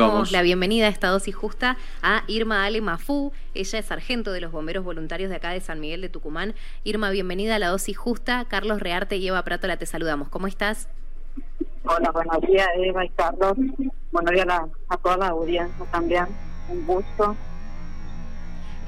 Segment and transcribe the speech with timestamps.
[0.00, 3.32] damos la bienvenida a esta dosis justa a Irma Ale Mafú.
[3.54, 6.54] Ella es sargento de los bomberos voluntarios de acá de San Miguel de Tucumán.
[6.84, 8.44] Irma, bienvenida a la dosis justa.
[8.48, 10.28] Carlos Rearte y Eva Prátola, te saludamos.
[10.28, 10.88] ¿Cómo estás?
[11.84, 13.52] Hola, buenos días, Eva y Carlos.
[14.12, 16.26] Buenos días a, a toda la audiencia también.
[16.68, 17.36] Un gusto.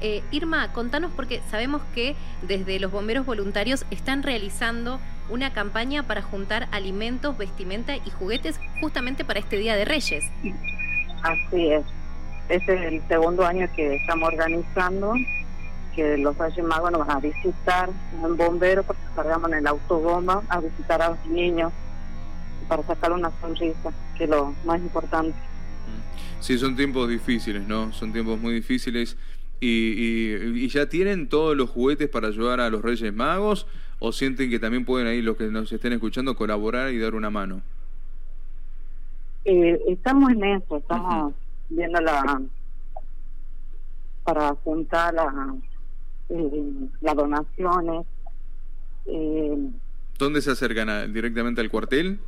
[0.01, 4.99] Eh, Irma, contanos porque sabemos que desde los bomberos voluntarios están realizando
[5.29, 10.23] una campaña para juntar alimentos, vestimenta y juguetes justamente para este Día de Reyes.
[11.23, 11.83] Así es.
[12.49, 15.13] Este es el segundo año que estamos organizando,
[15.95, 17.89] que los Reyes Magos nos van a visitar
[18.23, 21.71] en bombero porque cargamos en el autobomba a visitar a los niños
[22.67, 25.35] para sacar una sonrisa, que es lo más importante.
[26.39, 27.91] Sí, son tiempos difíciles, ¿no?
[27.93, 29.17] Son tiempos muy difíciles.
[29.59, 33.67] Y, y, ya tienen todos los juguetes para ayudar a los Reyes Magos
[33.99, 37.29] o sienten que también pueden ahí los que nos estén escuchando colaborar y dar una
[37.29, 37.61] mano?
[39.45, 41.33] Eh, estamos en eso, estamos
[41.69, 42.41] viendo la
[44.23, 45.55] para juntar la,
[46.29, 48.05] eh, las donaciones.
[49.05, 49.71] Eh,
[50.17, 51.11] ¿Dónde se acercan?
[51.13, 52.19] ¿Directamente al cuartel?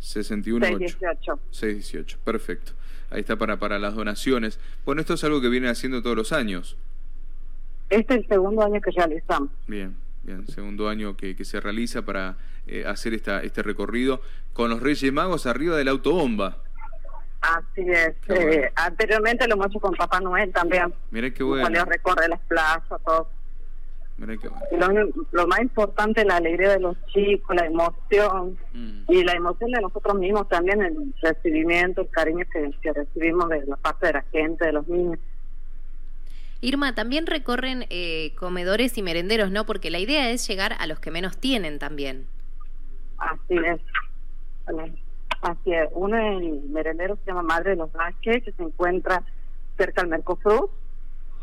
[0.00, 1.38] 61 618.
[1.50, 2.18] 618.
[2.24, 2.72] Perfecto.
[3.08, 4.60] Ahí está para, para las donaciones.
[4.84, 6.76] Bueno, esto es algo que viene haciendo todos los años.
[7.88, 9.48] Este es el segundo año que realizamos.
[9.66, 9.96] Bien.
[10.24, 12.36] Bien, segundo año que, que se realiza para
[12.68, 14.20] eh, hacer esta, este recorrido
[14.52, 16.61] con los Reyes Magos arriba de la autobomba.
[17.42, 18.14] Así es.
[18.28, 20.94] Eh, anteriormente lo hemos hecho con Papá Noel también.
[21.10, 21.62] Mira qué bueno.
[21.62, 23.28] Cuando recorre las plazas, todo.
[24.16, 25.02] Mira qué bueno.
[25.02, 29.04] Lo, lo, más importante es la alegría de los chicos, la emoción mm.
[29.08, 33.66] y la emoción de nosotros mismos también, el recibimiento, el cariño que, que recibimos de
[33.66, 35.18] la parte de la gente, de los niños.
[36.60, 39.66] Irma, también recorren eh, comedores y merenderos, ¿no?
[39.66, 42.28] Porque la idea es llegar a los que menos tienen también.
[43.18, 43.80] Así es.
[45.42, 45.88] Así es.
[45.92, 49.22] Uno es el merendero se llama Madre de los Vázquez, que se encuentra
[49.76, 50.70] cerca del Mercosur,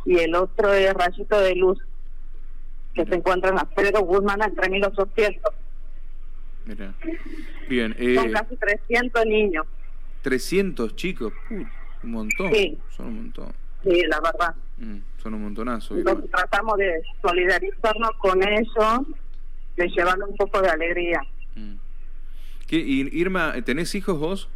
[0.06, 1.80] y el otro es Rayito de Luz,
[2.94, 5.54] que se encuentra en Alfredo Guzmán entre 1800.
[6.66, 6.94] Mira.
[7.68, 7.94] Bien.
[8.00, 9.66] Eh, Son casi 300 niños.
[10.22, 12.54] 300 chicos, un montón.
[12.54, 12.78] Sí.
[12.96, 13.54] Son un montón.
[13.84, 14.56] Sí, la verdad.
[14.78, 15.98] Mm, son un montonazo.
[15.98, 19.02] Entonces, tratamos de solidarizarnos con ellos,
[19.76, 21.22] de llevarle un poco de alegría.
[21.56, 21.76] Mm.
[22.70, 24.48] ¿Qué, Irma, ¿tenés hijos vos?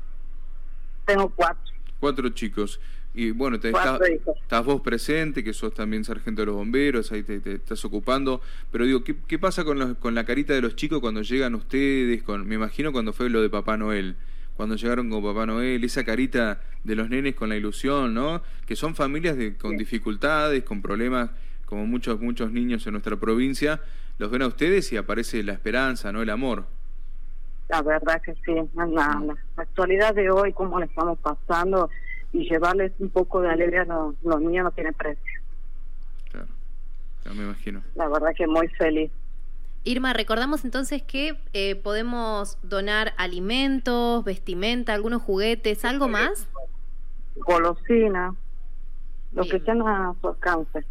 [1.06, 1.74] Tengo cuatro.
[2.00, 2.80] Cuatro chicos.
[3.16, 7.42] Y bueno, te estás, vos presente, que sos también sargento de los bomberos, ahí te,
[7.56, 8.40] estás ocupando.
[8.72, 12.22] Pero digo, ¿qué, qué pasa con, con la carita de los chicos cuando llegan ustedes?
[12.22, 14.16] Con, me imagino cuando fue lo de Papá Noel
[14.56, 18.44] cuando llegaron con Papá Noel, esa carita de los nenes con la ilusión, ¿no?
[18.68, 21.32] Que son familias de, con dificultades, con problemas,
[21.66, 23.82] como muchos, muchos niños en nuestra provincia,
[24.20, 26.22] los ven a ustedes y aparece la esperanza, ¿no?
[26.22, 26.68] El amor.
[27.74, 31.90] La verdad que sí, la, la, actualidad de hoy, cómo le estamos pasando
[32.32, 35.42] y llevarles un poco de alegría a los, los niños no tiene precio.
[36.30, 36.50] Claro,
[37.26, 37.82] ya me imagino.
[37.96, 39.12] La verdad que muy feliz.
[39.86, 46.48] Irma, recordamos entonces que eh, podemos donar alimentos, vestimenta, algunos juguetes, ¿algo más?
[47.38, 48.36] Golosina,
[49.32, 50.86] lo que sea a su alcance.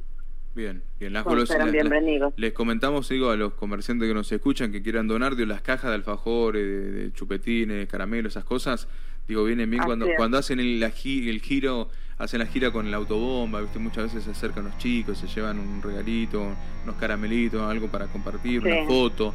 [0.55, 1.73] Bien, bien, las golosinas.
[1.73, 2.35] bienvenidos.
[2.37, 5.91] Les comentamos, digo, a los comerciantes que nos escuchan que quieran donar, de las cajas
[5.91, 8.87] de alfajores, de, chupetines, caramelos, esas cosas,
[9.27, 11.89] digo, vienen bien cuando, cuando hacen el, el giro
[12.19, 13.79] hacen la gira con la autobomba, ¿viste?
[13.79, 18.61] muchas veces se acercan los chicos, se llevan un regalito, unos caramelitos, algo para compartir,
[18.61, 19.35] una foto.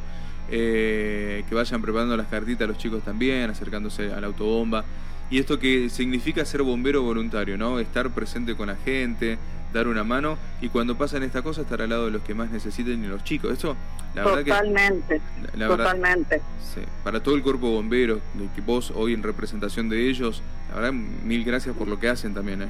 [0.50, 4.84] eh, que vayan preparando las cartitas a los chicos también, acercándose a la autobomba.
[5.30, 7.78] Y esto que significa ser bombero voluntario, ¿no?
[7.78, 9.36] Estar presente con la gente,
[9.72, 12.50] dar una mano y cuando pasan estas cosas estar al lado de los que más
[12.50, 13.52] necesiten y los chicos.
[13.52, 13.76] Eso,
[14.14, 14.50] la verdad que...
[14.50, 15.20] Totalmente,
[15.58, 16.40] totalmente.
[16.62, 18.20] sí, para todo el cuerpo bombero,
[18.54, 22.34] que vos hoy en representación de ellos, la verdad, mil gracias por lo que hacen
[22.34, 22.68] también, ¿eh?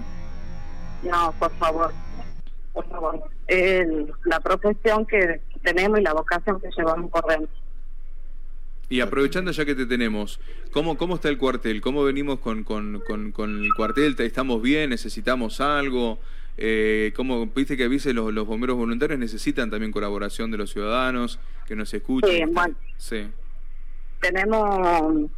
[1.03, 1.93] No, por favor,
[2.73, 3.23] por favor.
[4.25, 7.49] la profesión que tenemos y la vocación que llevamos por dentro.
[8.91, 10.41] Y aprovechando ya que te tenemos,
[10.73, 11.83] ¿cómo, cómo está el cuartel?
[11.83, 14.17] ¿Cómo venimos con, con, con, el cuartel?
[14.19, 14.91] ¿Estamos bien?
[14.91, 16.19] ¿Necesitamos algo?
[16.61, 21.39] Eh, ¿cómo, viste que avise los, los bomberos voluntarios necesitan también colaboración de los ciudadanos,
[21.67, 22.31] que nos escuchen?
[22.31, 22.75] Sí, bueno.
[22.97, 23.29] Sí.
[24.21, 25.31] Tenemos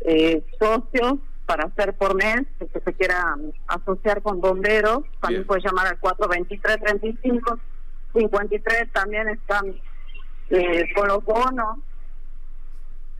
[0.00, 1.14] eh, socios
[1.46, 3.36] para hacer por mes, el que se quiera
[3.68, 7.58] asociar con bomberos, también puede llamar al 423-35.
[8.14, 9.74] 53 también están
[10.50, 11.78] eh, con los bonos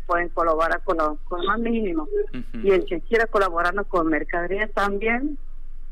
[0.07, 2.09] pueden colaborar con lo, con más mínimo.
[2.63, 5.39] Y el que quiera colaborarnos con mercadería también,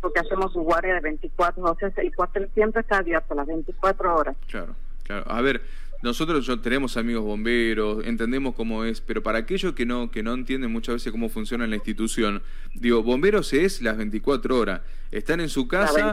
[0.03, 4.15] porque hacemos su guardia de 24, o sea, el cuartel siempre está abierto las 24
[4.15, 4.37] horas.
[4.49, 5.25] Claro, claro.
[5.31, 5.63] A ver,
[6.03, 10.35] nosotros yo, tenemos amigos bomberos, entendemos cómo es, pero para aquellos que no que no
[10.35, 12.43] entienden muchas veces cómo funciona la institución,
[12.75, 14.81] digo, bomberos es las 24 horas.
[15.13, 16.13] Están en su casa,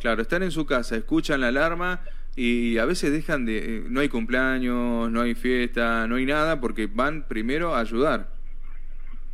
[0.00, 2.00] claro, están en su casa, escuchan la alarma,
[2.36, 6.60] y a veces dejan de, eh, no hay cumpleaños, no hay fiesta, no hay nada,
[6.60, 8.28] porque van primero a ayudar.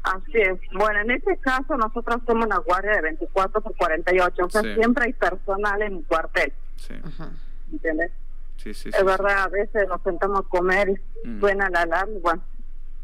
[0.06, 0.60] Así es.
[0.72, 5.06] Bueno, en este caso nosotros somos una guardia de 24 por 48, o sea, siempre
[5.06, 6.52] hay personal en el cuartel.
[6.76, 6.94] Sí.
[7.72, 8.12] ¿Entiendes?
[8.56, 10.90] Sí, sí, es verdad, a veces nos sentamos a comer
[11.24, 11.40] y mm.
[11.40, 12.42] suena la alarma, bueno,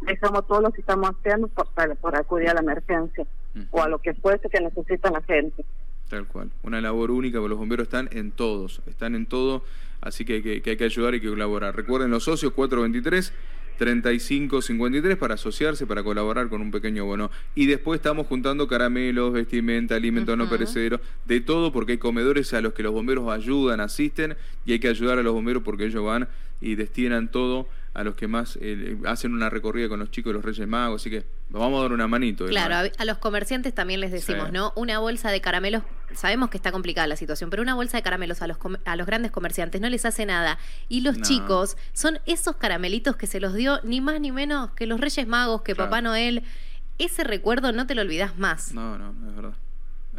[0.01, 1.67] dejamos todo lo que estamos haciendo por,
[1.97, 3.27] por acudir a la emergencia
[3.71, 5.65] o a lo que fuese que necesita la gente.
[6.09, 6.51] Tal cual.
[6.63, 9.65] Una labor única, porque los bomberos están en todos, están en todo,
[10.01, 11.75] así que hay que, que hay que ayudar y que colaborar.
[11.75, 13.33] Recuerden los socios 423
[13.79, 17.31] 3553 para asociarse, para colaborar con un pequeño bono.
[17.55, 22.61] Y después estamos juntando caramelos, vestimenta, alimentos no perecederos, de todo, porque hay comedores a
[22.61, 26.05] los que los bomberos ayudan, asisten, y hay que ayudar a los bomberos porque ellos
[26.05, 26.29] van
[26.61, 30.35] y destinan todo a los que más eh, hacen una recorrida con los chicos de
[30.35, 32.47] los Reyes Magos, así que vamos a dar una manito.
[32.47, 34.73] Claro, a, los comerciantes también les decimos, ¿no?
[34.77, 35.83] Una bolsa de caramelos,
[36.15, 39.07] sabemos que está complicada la situación, pero una bolsa de caramelos a los, a los
[39.07, 40.59] grandes comerciantes no les hace nada.
[40.89, 44.87] Y los chicos son esos caramelitos que se los dio ni más ni menos que
[44.87, 46.43] los Reyes Magos, que Papá Noel.
[46.99, 48.73] Ese recuerdo no te lo olvidas más.
[48.73, 49.55] No, no, es verdad.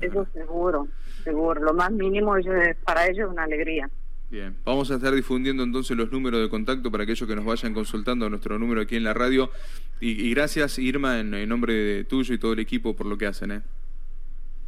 [0.01, 0.87] Eso seguro,
[1.23, 1.61] seguro.
[1.61, 2.35] Lo más mínimo
[2.83, 3.89] para ellos es una alegría.
[4.33, 7.71] Bien, vamos a estar difundiendo entonces los números de contacto para aquellos que nos vayan
[7.73, 9.51] consultando nuestro número aquí en la radio.
[9.99, 13.51] Y, gracias, Irma, en, nombre de tuyo y todo el equipo por lo que hacen.
[13.51, 13.61] ¿eh?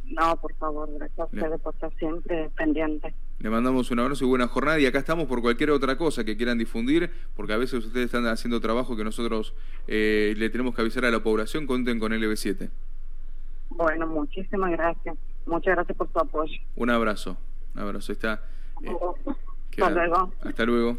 [0.06, 3.12] No, por favor, gracias a ustedes por estar siempre pendiente.
[3.38, 6.36] Le mandamos un abrazo y buena jornada y acá estamos por cualquier otra cosa que
[6.36, 9.54] quieran difundir, porque a veces ustedes están haciendo trabajo que nosotros
[9.86, 12.70] eh, le tenemos que avisar a la población, cuenten con LB7.
[13.70, 15.16] Bueno, muchísimas gracias.
[15.44, 16.58] Muchas gracias por su apoyo.
[16.76, 17.36] Un abrazo,
[17.74, 18.12] un abrazo.
[18.12, 18.42] Está...
[18.82, 18.96] Eh,
[19.72, 20.32] hasta luego.
[20.42, 20.98] Hasta luego.